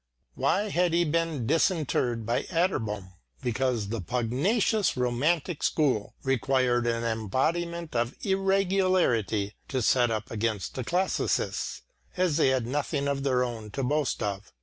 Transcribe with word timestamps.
Why 0.33 0.69
had 0.69 0.93
he 0.93 1.05
been 1.05 1.45
disinterred 1.45 2.25
by 2.25 2.47
Atterbom? 2.49 3.11
Because 3.43 3.89
the 3.89 4.01
pugnacious 4.01 4.97
romantic 4.97 5.61
school 5.61 6.15
required 6.23 6.87
an 6.87 7.03
embodiment 7.03 7.95
of 7.95 8.15
irregularity 8.21 9.53
to 9.67 9.79
set 9.83 10.09
up 10.09 10.31
against 10.31 10.73
the 10.73 10.83
classicists, 10.83 11.83
as 12.17 12.37
they 12.37 12.47
had 12.47 12.65
nothing 12.65 13.07
of 13.07 13.21
their 13.21 13.43
own 13.43 13.69
to 13.73 13.83
boast 13.83 14.23
of. 14.23 14.51